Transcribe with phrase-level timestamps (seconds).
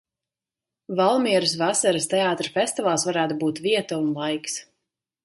[0.99, 4.57] Valmieras vasaras teātra festivāls varētu būt vieta un laiks.